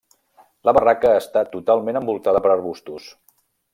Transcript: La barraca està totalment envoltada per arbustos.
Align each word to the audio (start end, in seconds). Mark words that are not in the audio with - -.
La 0.69 0.73
barraca 0.77 1.11
està 1.17 1.43
totalment 1.57 1.99
envoltada 2.01 2.45
per 2.47 2.53
arbustos. 2.55 3.11